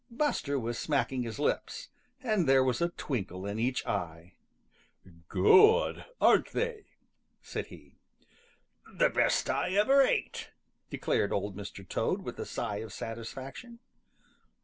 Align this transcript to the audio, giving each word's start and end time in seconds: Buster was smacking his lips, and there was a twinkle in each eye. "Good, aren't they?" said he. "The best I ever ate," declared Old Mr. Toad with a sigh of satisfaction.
Buster 0.09 0.57
was 0.59 0.79
smacking 0.79 1.21
his 1.21 1.37
lips, 1.37 1.89
and 2.23 2.49
there 2.49 2.63
was 2.63 2.81
a 2.81 2.89
twinkle 2.89 3.45
in 3.45 3.59
each 3.59 3.85
eye. 3.85 4.33
"Good, 5.29 6.05
aren't 6.19 6.53
they?" 6.53 6.85
said 7.43 7.67
he. 7.67 7.99
"The 8.97 9.11
best 9.11 9.47
I 9.47 9.73
ever 9.73 10.01
ate," 10.01 10.49
declared 10.89 11.31
Old 11.31 11.55
Mr. 11.55 11.87
Toad 11.87 12.23
with 12.23 12.39
a 12.39 12.47
sigh 12.47 12.77
of 12.77 12.91
satisfaction. 12.91 13.77